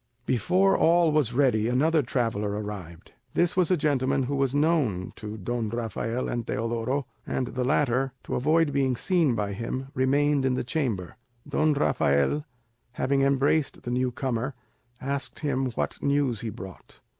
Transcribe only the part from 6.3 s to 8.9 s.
Teodoro, and the latter, to avoid